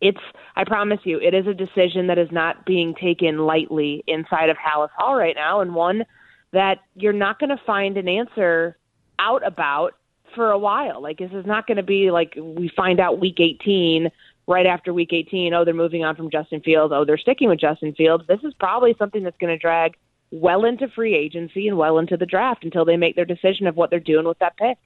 [0.00, 0.20] it's
[0.56, 4.56] I promise you, it is a decision that is not being taken lightly inside of
[4.56, 6.04] Halas Hall right now, and one
[6.52, 8.78] that you're not going to find an answer
[9.18, 9.94] out about
[10.34, 11.02] for a while.
[11.02, 14.08] Like this is not going to be like we find out week 18
[14.46, 15.52] right after week 18.
[15.52, 16.92] Oh, they're moving on from Justin Fields.
[16.96, 18.24] Oh, they're sticking with Justin Fields.
[18.26, 19.96] This is probably something that's going to drag
[20.30, 23.76] well into free agency and well into the draft until they make their decision of
[23.76, 24.78] what they're doing with that pick.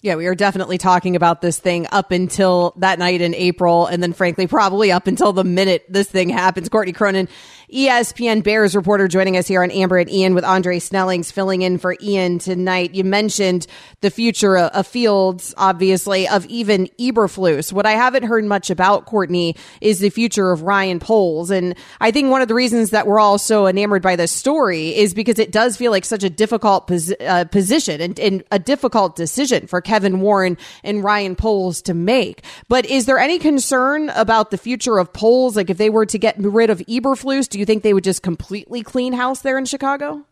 [0.00, 4.00] Yeah, we are definitely talking about this thing up until that night in April, and
[4.00, 6.68] then frankly, probably up until the minute this thing happens.
[6.68, 7.28] Courtney Cronin,
[7.72, 11.76] ESPN Bears reporter, joining us here on Amber and Ian with Andre Snellings filling in
[11.76, 12.94] for Ian tonight.
[12.94, 13.66] You mentioned
[14.00, 17.70] the future of Fields, obviously, of even Eberflus.
[17.70, 21.50] What I haven't heard much about, Courtney, is the future of Ryan Poles.
[21.50, 24.96] And I think one of the reasons that we're all so enamored by this story
[24.96, 28.58] is because it does feel like such a difficult pos- uh, position and, and a
[28.58, 32.44] difficult decision for Kevin Warren and Ryan Poles to make.
[32.68, 35.54] But is there any concern about the future of Poles?
[35.54, 38.22] Like if they were to get rid of Eberflus, do you think they would just
[38.22, 40.24] completely clean house there in Chicago?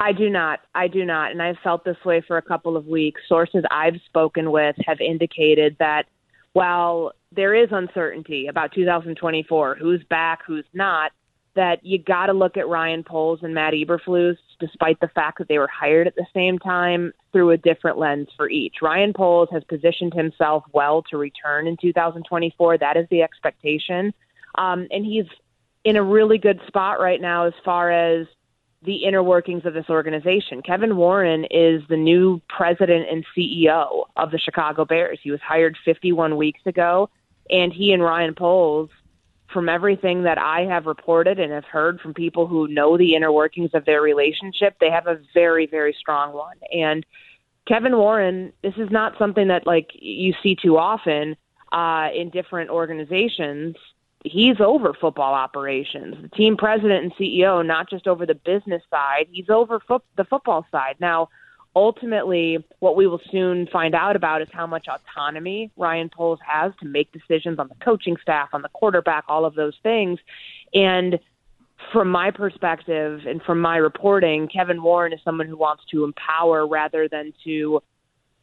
[0.00, 0.60] I do not.
[0.74, 1.32] I do not.
[1.32, 3.20] And I've felt this way for a couple of weeks.
[3.28, 6.04] Sources I've spoken with have indicated that
[6.52, 11.12] while there is uncertainty about 2024, who's back, who's not,
[11.56, 15.48] that you got to look at Ryan Poles and Matt Eberflus, despite the fact that
[15.48, 18.76] they were hired at the same time, through a different lens for each.
[18.80, 22.78] Ryan Poles has positioned himself well to return in 2024.
[22.78, 24.14] That is the expectation.
[24.56, 25.26] Um, and he's
[25.84, 28.26] in a really good spot right now as far as
[28.82, 30.62] the inner workings of this organization.
[30.62, 35.18] Kevin Warren is the new president and CEO of the Chicago Bears.
[35.22, 37.10] He was hired 51 weeks ago,
[37.50, 38.90] and he and Ryan Poles
[39.52, 43.32] from everything that I have reported and have heard from people who know the inner
[43.32, 46.58] workings of their relationship, they have a very, very strong one.
[46.72, 47.04] And
[47.66, 51.36] Kevin Warren, this is not something that like you see too often
[51.72, 53.76] uh, in different organizations.
[54.24, 59.26] He's over football operations, the team president and CEO, not just over the business side.
[59.30, 60.96] He's over fo- the football side.
[60.98, 61.28] Now,
[61.76, 66.72] ultimately, what we will soon find out about is how much autonomy Ryan Poles has
[66.80, 70.18] to make decisions on the coaching staff, on the quarterback, all of those things.
[70.74, 71.20] And
[71.92, 76.66] from my perspective and from my reporting, Kevin Warren is someone who wants to empower
[76.66, 77.80] rather than to,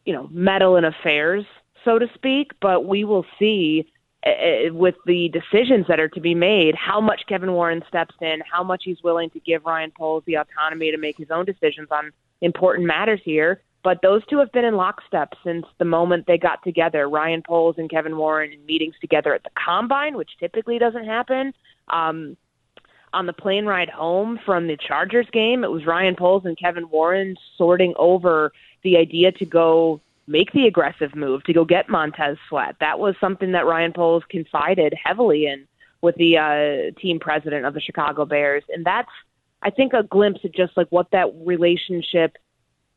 [0.06, 1.46] you know, meddle in affairs,
[1.84, 2.52] so to speak.
[2.62, 3.92] But we will see
[4.26, 8.42] uh, with the decisions that are to be made, how much Kevin Warren steps in,
[8.52, 11.90] how much he's willing to give Ryan Poles the autonomy to make his own decisions
[11.92, 12.12] on
[12.42, 13.62] important matters here.
[13.84, 17.08] But those two have been in lockstep since the moment they got together.
[17.08, 21.54] Ryan Poles and Kevin Warren in meetings together at the combine, which typically doesn't happen.
[21.90, 22.36] Um,
[23.14, 26.90] on the plane ride home from the Chargers game, it was Ryan Poles and Kevin
[26.90, 28.52] Warren sorting over
[28.84, 32.76] the idea to go make the aggressive move to go get Montez Sweat.
[32.80, 35.68] That was something that Ryan Poles confided heavily in
[36.02, 39.10] with the uh, team president of the Chicago Bears, and that's
[39.62, 42.38] I think a glimpse of just like what that relationship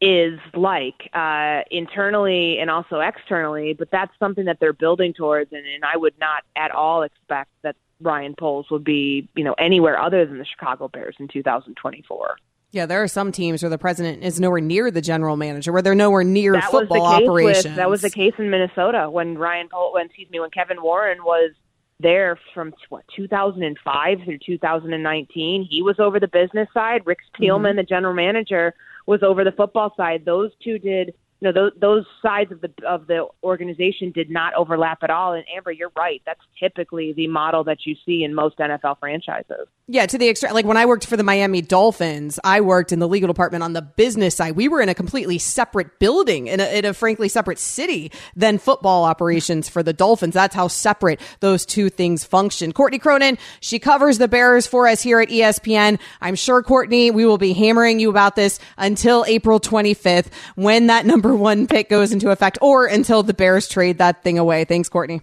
[0.00, 3.72] is like uh, internally and also externally.
[3.72, 7.50] But that's something that they're building towards, and, and I would not at all expect
[7.62, 12.36] that Ryan Poles would be you know anywhere other than the Chicago Bears in 2024.
[12.70, 15.80] Yeah, there are some teams where the president is nowhere near the general manager, where
[15.80, 17.64] they're nowhere near that football was the case operations.
[17.64, 20.82] With, that was the case in Minnesota when Ryan Poles, when excuse me, when Kevin
[20.82, 21.52] Warren was
[22.00, 25.66] there from what 2005 through 2019.
[25.68, 27.02] He was over the business side.
[27.06, 27.76] Rick Spielman, mm-hmm.
[27.78, 28.74] the general manager,
[29.06, 30.24] was over the football side.
[30.24, 34.54] Those two did you know those, those sides of the of the organization did not
[34.54, 35.34] overlap at all.
[35.34, 36.20] And Amber, you're right.
[36.26, 39.68] That's typically the model that you see in most NFL franchises.
[39.86, 42.98] Yeah, to the extent, like when I worked for the Miami Dolphins, I worked in
[42.98, 44.56] the legal department on the business side.
[44.56, 48.58] We were in a completely separate building in a, in a frankly separate city than
[48.58, 50.34] football operations for the Dolphins.
[50.34, 52.72] That's how separate those two things function.
[52.72, 55.98] Courtney Cronin, she covers the Bears for us here at ESPN.
[56.20, 61.06] I'm sure Courtney, we will be hammering you about this until April 25th when that
[61.06, 64.64] number number one pick goes into effect or until the Bears trade that thing away.
[64.64, 65.20] Thanks, Courtney.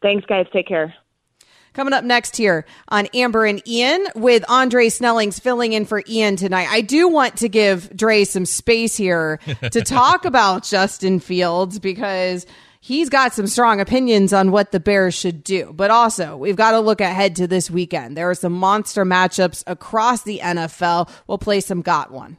[0.00, 0.46] Thanks, guys.
[0.52, 0.94] Take care.
[1.74, 6.36] Coming up next here on Amber and Ian with Andre Snellings filling in for Ian
[6.36, 6.68] tonight.
[6.70, 9.40] I do want to give Dre some space here
[9.72, 12.46] to talk about Justin Fields because
[12.80, 15.72] he's got some strong opinions on what the Bears should do.
[15.74, 18.16] But also, we've got to look ahead to this weekend.
[18.16, 21.10] There are some monster matchups across the NFL.
[21.26, 22.38] We'll play some Got One.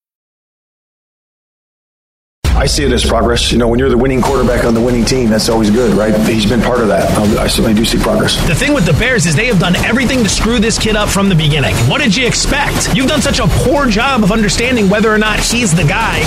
[2.55, 3.51] I see it as progress.
[3.51, 6.13] You know, when you're the winning quarterback on the winning team, that's always good, right?
[6.27, 7.09] He's been part of that.
[7.37, 8.35] I certainly do see progress.
[8.47, 11.09] The thing with the Bears is they have done everything to screw this kid up
[11.09, 11.73] from the beginning.
[11.89, 12.95] What did you expect?
[12.95, 16.21] You've done such a poor job of understanding whether or not he's the guy.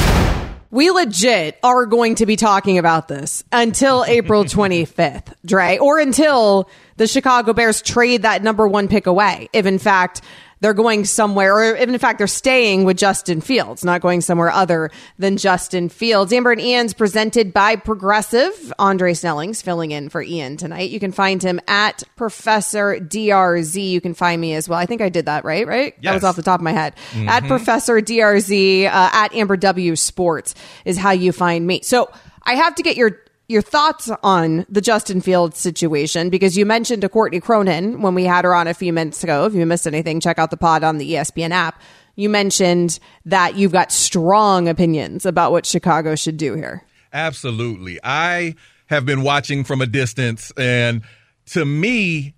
[0.71, 6.69] We legit are going to be talking about this until April 25th, Dre, or until
[6.97, 9.49] the Chicago Bears trade that number one pick away.
[9.53, 10.21] If in fact
[10.65, 14.91] they're going somewhere, or in fact, they're staying with Justin Fields, not going somewhere other
[15.19, 16.33] than Justin Fields.
[16.33, 18.73] Amber and Ian's presented by Progressive.
[18.79, 20.89] Andre Snellings filling in for Ian tonight.
[20.89, 23.91] You can find him at Professor DRZ.
[23.91, 24.79] You can find me as well.
[24.79, 25.95] I think I did that right, right?
[26.01, 26.05] Yes.
[26.05, 26.97] That was off the top of my head.
[27.13, 27.29] Mm-hmm.
[27.29, 30.55] At Professor DRZ, uh, at Amber W Sports
[30.87, 31.83] is how you find me.
[31.83, 32.11] So
[32.43, 37.03] I have to get your your thoughts on the Justin Fields situation because you mentioned
[37.03, 39.45] to Courtney Cronin when we had her on a few minutes ago.
[39.45, 41.81] If you missed anything, check out the pod on the ESPN app.
[42.17, 46.85] You mentioned that you've got strong opinions about what Chicago should do here.
[47.13, 47.99] Absolutely.
[48.03, 48.55] I
[48.87, 51.03] have been watching from a distance, and
[51.47, 52.35] to me,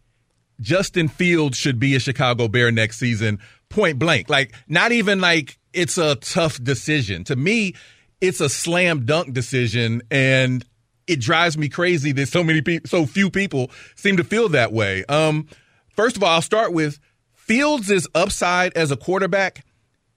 [0.60, 3.38] Justin Fields should be a Chicago Bear next season,
[3.68, 4.28] point blank.
[4.30, 7.24] Like, not even like it's a tough decision.
[7.24, 7.74] To me,
[8.20, 10.64] it's a slam dunk decision, and
[11.06, 14.72] it drives me crazy that so many people, so few people seem to feel that
[14.72, 15.04] way.
[15.04, 15.48] Um,
[15.90, 16.98] first of all, I'll start with
[17.34, 19.64] Fields' upside as a quarterback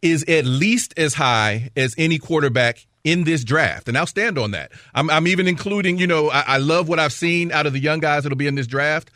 [0.02, 4.52] is at least as high as any quarterback in this draft, and I'll stand on
[4.52, 4.72] that.
[4.94, 7.80] I'm, I'm even including, you know, I, I love what I've seen out of the
[7.80, 9.12] young guys that'll be in this draft,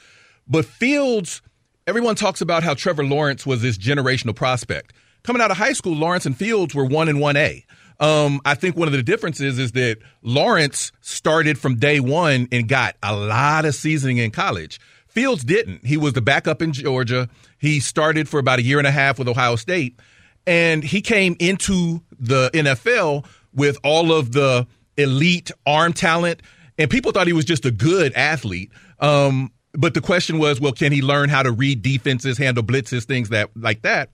[0.48, 1.42] but Fields.
[1.86, 4.94] Everyone talks about how Trevor Lawrence was this generational prospect.
[5.24, 7.66] Coming out of high school, Lawrence and Fields were one and one A.
[8.00, 12.68] Um, I think one of the differences is that Lawrence started from day one and
[12.68, 14.80] got a lot of seasoning in college.
[15.08, 15.86] Fields didn't.
[15.86, 17.30] He was the backup in Georgia.
[17.60, 20.00] He started for about a year and a half with Ohio State,
[20.48, 24.66] and he came into the NFL with all of the
[24.98, 26.42] elite arm talent,
[26.78, 28.72] and people thought he was just a good athlete.
[29.00, 33.06] Um, but the question was, well, can he learn how to read defenses, handle blitzes,
[33.06, 34.10] things that like that?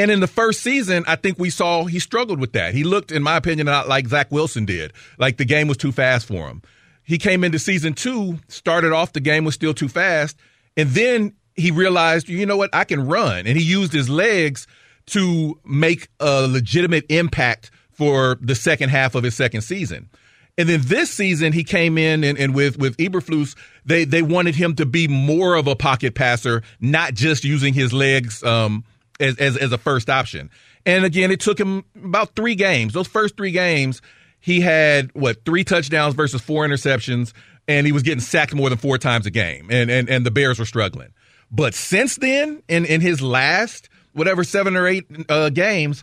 [0.00, 2.72] And in the first season, I think we saw he struggled with that.
[2.72, 4.94] He looked, in my opinion, not like Zach Wilson did.
[5.18, 6.62] Like the game was too fast for him.
[7.02, 10.38] He came into season two, started off, the game was still too fast.
[10.74, 13.46] And then he realized, you know what, I can run.
[13.46, 14.66] And he used his legs
[15.08, 20.08] to make a legitimate impact for the second half of his second season.
[20.56, 24.54] And then this season, he came in and, and with with Eberflus, they they wanted
[24.54, 28.82] him to be more of a pocket passer, not just using his legs um,
[29.20, 30.50] as, as as a first option.
[30.86, 32.92] And again, it took him about three games.
[32.92, 34.00] Those first three games,
[34.40, 37.32] he had what three touchdowns versus four interceptions,
[37.68, 40.30] and he was getting sacked more than four times a game, and and and the
[40.30, 41.12] Bears were struggling.
[41.50, 46.02] But since then, in in his last whatever seven or eight uh, games,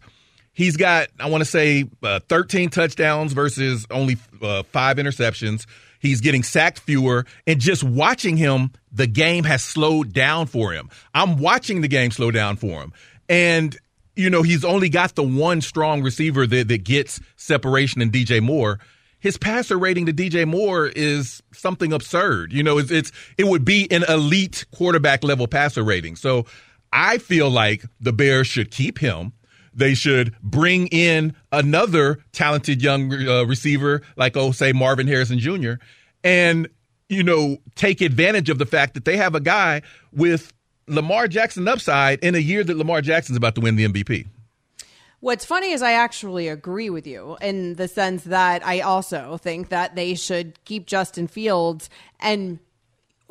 [0.54, 5.66] he's got I want to say uh, 13 touchdowns versus only uh, five interceptions.
[6.08, 10.90] He's getting sacked fewer, and just watching him, the game has slowed down for him.
[11.14, 12.94] I'm watching the game slow down for him,
[13.30, 13.78] and
[14.16, 18.42] you know he's only got the one strong receiver that that gets separation in DJ
[18.42, 18.80] Moore
[19.20, 22.54] his passer rating to DJ Moore is something absurd.
[22.54, 26.16] You know, it's, it's it would be an elite quarterback level passer rating.
[26.16, 26.46] So
[26.92, 29.34] I feel like the Bears should keep him.
[29.78, 35.74] They should bring in another talented young uh, receiver like, oh, say Marvin Harrison Jr.
[36.24, 36.68] and
[37.10, 40.52] you know take advantage of the fact that they have a guy with
[40.88, 44.26] Lamar Jackson upside in a year that Lamar Jackson's about to win the MVP.
[45.20, 49.70] What's funny is I actually agree with you in the sense that I also think
[49.70, 52.60] that they should keep Justin Fields and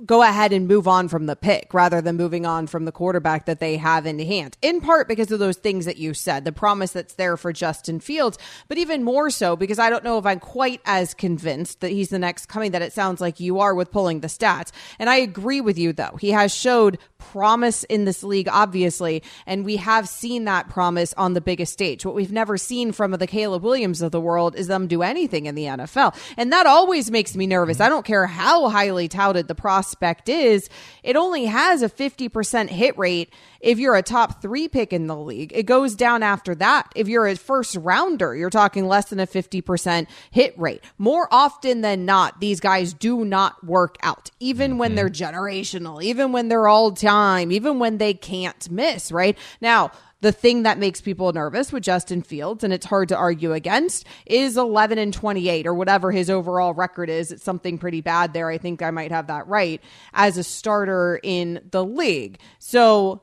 [0.05, 3.47] go ahead and move on from the pick rather than moving on from the quarterback
[3.47, 4.57] that they have in hand.
[4.61, 8.01] In part because of those things that you said, the promise that's there for Justin
[8.01, 8.39] Fields,
[8.69, 12.11] but even more so because I don't know if I'm quite as convinced that he's
[12.11, 14.71] the next coming that it sounds like you are with pulling the stats.
[14.99, 16.17] And I agree with you though.
[16.21, 21.33] He has showed promise in this league, obviously, and we have seen that promise on
[21.35, 22.05] the biggest stage.
[22.05, 25.47] What we've never seen from the Caleb Williams of the world is them do anything
[25.47, 26.15] in the NFL.
[26.37, 27.81] And that always makes me nervous.
[27.81, 29.55] I don't care how highly touted the
[29.87, 30.69] prospect is,
[31.05, 35.17] it only has a 50% hit rate if you're a top three pick in the
[35.17, 35.53] league.
[35.55, 36.91] It goes down after that.
[36.97, 40.83] If you're a first rounder, you're talking less than a 50% hit rate.
[40.99, 44.79] More often than not, these guys do not work out, even mm-hmm.
[44.79, 49.39] when they're generational, even when they're all time, even when they can't miss, right?
[49.61, 49.93] Now,
[50.27, 54.05] the thing that makes people nervous with Justin Fields, and it's hard to argue against,
[54.27, 57.31] is 11 and 28 or whatever his overall record is.
[57.31, 58.49] It's something pretty bad there.
[58.49, 59.81] I think I might have that right
[60.15, 62.41] as a starter in the league.
[62.59, 63.23] So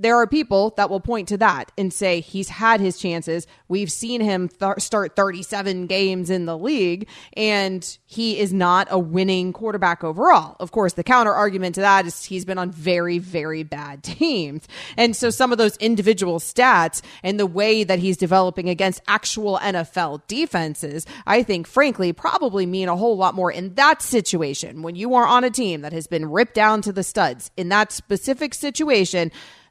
[0.00, 3.46] there are people that will point to that and say he's had his chances.
[3.68, 8.98] We've seen him th- start 37 games in the league, and he is not a
[8.98, 10.56] winning quarterback overall.
[10.58, 14.66] Of course, the counter argument to that is he's been on very, very bad teams.
[14.96, 19.58] And so some of those individual stats and the way that he's developing against actual
[19.58, 24.94] NFL defenses, I think, frankly, probably mean a whole lot more in that situation when
[24.94, 27.50] you are on a team that has been ripped down to the studs.
[27.58, 29.30] In that specific situation,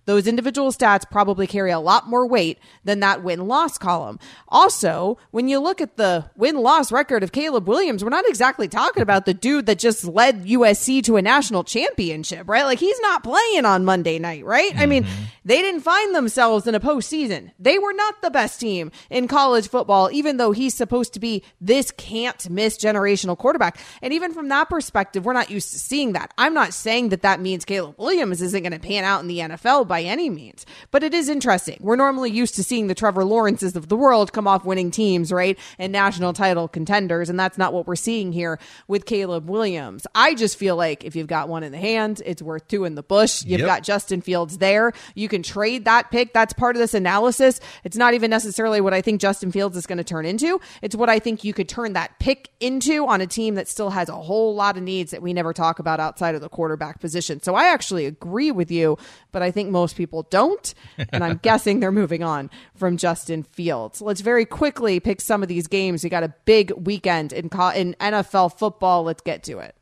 [0.09, 4.17] those individual stats probably carry a lot more weight than that win loss column.
[4.47, 8.67] Also, when you look at the win loss record of Caleb Williams, we're not exactly
[8.67, 12.63] talking about the dude that just led USC to a national championship, right?
[12.63, 14.71] Like he's not playing on Monday night, right?
[14.71, 14.79] Mm-hmm.
[14.79, 15.23] I mean, mm-hmm.
[15.45, 17.51] they didn't find themselves in a postseason.
[17.59, 21.43] They were not the best team in college football, even though he's supposed to be
[21.61, 23.77] this can't miss generational quarterback.
[24.01, 26.33] And even from that perspective, we're not used to seeing that.
[26.35, 29.37] I'm not saying that that means Caleb Williams isn't going to pan out in the
[29.37, 30.65] NFL by by any means.
[30.91, 31.77] But it is interesting.
[31.81, 35.31] We're normally used to seeing the Trevor Lawrences of the world come off winning teams,
[35.31, 35.59] right?
[35.77, 37.29] And national title contenders.
[37.29, 40.07] And that's not what we're seeing here with Caleb Williams.
[40.15, 42.95] I just feel like if you've got one in the hand, it's worth two in
[42.95, 43.43] the bush.
[43.43, 43.67] You've yep.
[43.67, 44.93] got Justin Fields there.
[45.15, 46.33] You can trade that pick.
[46.33, 47.59] That's part of this analysis.
[47.83, 50.61] It's not even necessarily what I think Justin Fields is going to turn into.
[50.81, 53.89] It's what I think you could turn that pick into on a team that still
[53.89, 57.01] has a whole lot of needs that we never talk about outside of the quarterback
[57.01, 57.41] position.
[57.41, 58.97] So I actually agree with you,
[59.33, 60.73] but I think most most people don't.
[60.97, 64.01] And I'm guessing they're moving on from Justin Fields.
[64.01, 66.03] Let's very quickly pick some of these games.
[66.03, 69.03] We got a big weekend in, in NFL football.
[69.03, 69.75] Let's get to it.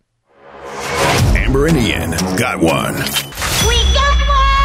[1.36, 2.93] Amber and Ian got one.
[2.93, 4.58] We got one!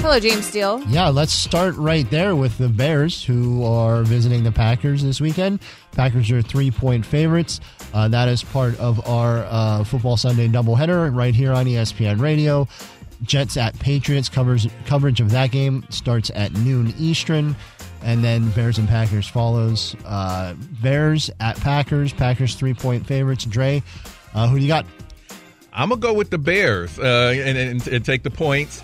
[0.00, 0.82] Hello, James Steele.
[0.88, 5.60] Yeah, let's start right there with the Bears, who are visiting the Packers this weekend.
[5.92, 7.60] Packers are three point favorites.
[7.92, 12.66] Uh, that is part of our uh, Football Sunday doubleheader right here on ESPN Radio.
[13.22, 17.54] Jets at Patriots covers coverage of that game starts at noon Eastern,
[18.02, 19.94] and then Bears and Packers follows.
[20.04, 22.12] Uh, Bears at Packers.
[22.12, 23.44] Packers three point favorites.
[23.44, 23.82] Dre,
[24.34, 24.86] uh, who do you got?
[25.72, 28.82] I'm gonna go with the Bears uh, and, and, and, take the points.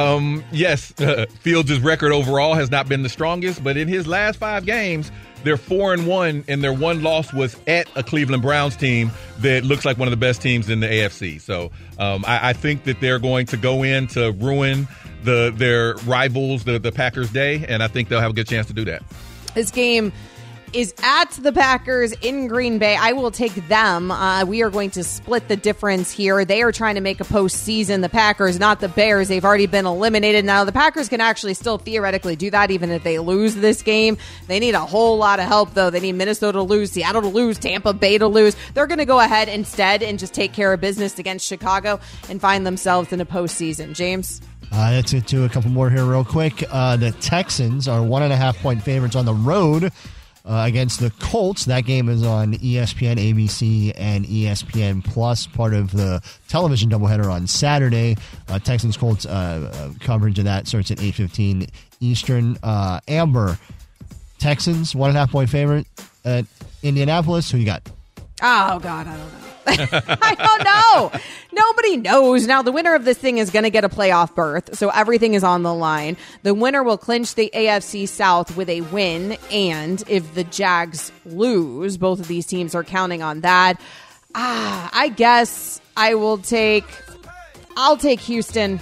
[0.00, 0.92] Um, yes,
[1.40, 5.12] Fields' record overall has not been the strongest, but in his last five games,
[5.44, 9.64] they're four and one, and their one loss was at a Cleveland Browns team that
[9.64, 11.40] looks like one of the best teams in the AFC.
[11.40, 14.88] So um, I, I, think that they're going to go in to ruin
[15.22, 18.66] the their rivals, the the Packers' day, and I think they'll have a good chance
[18.68, 19.02] to do that.
[19.54, 20.12] This game
[20.72, 22.96] is at the Packers in Green Bay.
[22.96, 24.10] I will take them.
[24.10, 26.44] Uh, we are going to split the difference here.
[26.44, 28.02] They are trying to make a postseason.
[28.02, 29.28] The Packers, not the Bears.
[29.28, 30.44] They've already been eliminated.
[30.44, 34.16] Now, the Packers can actually still theoretically do that even if they lose this game.
[34.46, 35.90] They need a whole lot of help, though.
[35.90, 38.56] They need Minnesota to lose, Seattle to lose, Tampa Bay to lose.
[38.74, 42.40] They're going to go ahead instead and just take care of business against Chicago and
[42.40, 43.94] find themselves in a postseason.
[43.94, 44.40] James?
[44.72, 46.62] Uh, let's get to a couple more here, real quick.
[46.70, 49.90] Uh, the Texans are one and a half point favorites on the road
[50.50, 51.66] uh, against the Colts.
[51.66, 57.46] That game is on ESPN, ABC, and ESPN Plus, part of the television doubleheader on
[57.46, 58.16] Saturday.
[58.48, 59.30] Uh, Texans Colts uh,
[59.72, 61.68] uh, coverage of that starts at eight fifteen
[62.00, 62.58] Eastern.
[62.64, 63.58] Uh, Amber,
[64.38, 65.86] Texans one and a half point favorite
[66.24, 66.44] at
[66.82, 67.50] Indianapolis.
[67.52, 67.88] Who you got?
[68.42, 69.39] Oh, God, I don't know.
[70.22, 71.20] I don't know.
[71.52, 72.46] Nobody knows.
[72.46, 75.34] Now, the winner of this thing is going to get a playoff berth, so everything
[75.34, 76.16] is on the line.
[76.42, 81.96] The winner will clinch the AFC South with a win, and if the Jags lose,
[81.96, 83.80] both of these teams are counting on that.
[84.34, 86.84] Ah, I guess I will take.
[87.76, 88.80] I'll take Houston.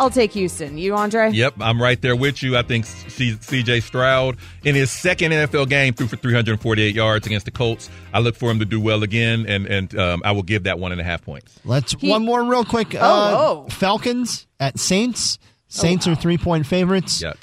[0.00, 0.78] I'll take Houston.
[0.78, 1.30] You, Andre?
[1.30, 2.56] Yep, I'm right there with you.
[2.56, 7.44] I think C- CJ Stroud in his second NFL game threw for 348 yards against
[7.44, 7.90] the Colts.
[8.14, 10.78] I look for him to do well again, and and um, I will give that
[10.78, 11.60] one and a half points.
[11.66, 12.94] Let's one more real quick.
[12.94, 13.66] Oh, uh, oh.
[13.68, 15.38] Falcons at Saints.
[15.68, 17.22] Saints are three point favorites.
[17.22, 17.36] Yuck.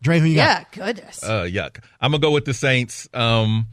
[0.00, 0.72] Dre, who you Yeah, got?
[0.72, 1.22] goodness.
[1.22, 1.78] Uh, yuck.
[2.00, 3.66] I'm gonna go with the Saints, um,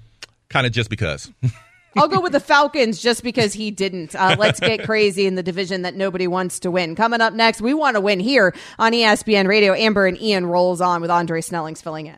[0.50, 1.32] kind of just because.
[1.98, 4.16] I'll go with the Falcons just because he didn't.
[4.16, 6.96] Uh, let's get crazy in the division that nobody wants to win.
[6.96, 9.74] Coming up next, we want to win here on ESPN Radio.
[9.74, 12.18] Amber and Ian rolls on with Andre Snellings filling in.